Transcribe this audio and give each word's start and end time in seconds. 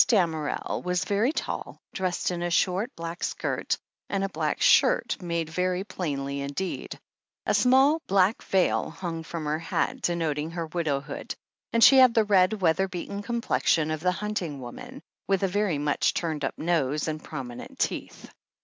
Damerel 0.07 0.81
was 0.83 1.05
very 1.05 1.31
tall, 1.31 1.79
dressed 1.93 2.31
in 2.31 2.41
a 2.41 2.49
short 2.49 2.89
black 2.95 3.23
skirt 3.23 3.77
and 4.09 4.23
a 4.23 4.29
black 4.29 4.59
shirt 4.59 5.21
made 5.21 5.47
very 5.47 5.83
plainly 5.83 6.41
indeed, 6.41 6.99
a 7.45 7.53
small 7.53 8.01
black 8.07 8.41
veil 8.41 8.89
hung 8.89 9.21
from 9.21 9.45
her 9.45 9.59
hat, 9.59 10.01
denoting 10.01 10.49
her 10.49 10.65
widowhood, 10.65 11.35
and 11.71 11.83
she 11.83 11.97
had 11.97 12.15
the 12.15 12.23
red, 12.23 12.61
weather 12.61 12.87
beaten 12.87 13.21
complexion 13.21 13.91
of 13.91 13.99
the 13.99 14.11
hunting 14.13 14.59
woman, 14.59 15.03
with 15.27 15.43
a 15.43 15.47
very 15.47 15.77
much 15.77 16.15
turned 16.15 16.43
up 16.43 16.57
nose 16.57 17.07
and 17.07 17.23
prominent 17.23 17.77
teeth. 17.77 18.31